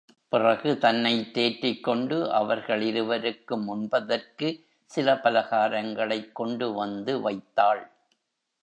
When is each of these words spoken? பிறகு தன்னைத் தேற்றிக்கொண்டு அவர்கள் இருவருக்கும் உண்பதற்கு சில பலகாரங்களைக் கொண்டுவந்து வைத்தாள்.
பிறகு 0.29 0.77
தன்னைத் 0.77 1.37
தேற்றிக்கொண்டு 1.37 2.29
அவர்கள் 2.29 2.81
இருவருக்கும் 2.81 3.67
உண்பதற்கு 3.67 4.49
சில 4.85 5.15
பலகாரங்களைக் 5.15 6.35
கொண்டுவந்து 6.35 7.21
வைத்தாள். 7.21 7.83